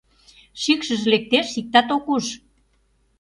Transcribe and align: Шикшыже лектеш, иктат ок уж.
Шикшыже 0.61 1.05
лектеш, 1.13 1.47
иктат 1.59 1.87
ок 1.95 2.05
уж. 2.15 2.25